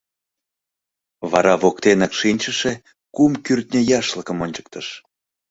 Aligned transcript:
Вара 1.31 1.53
воктенак 1.61 2.13
шинчыше 2.19 2.73
кум 3.15 3.31
кӱртньӧ 3.45 3.81
яшлыкым 3.99 4.37
ончыктыш. 4.45 4.87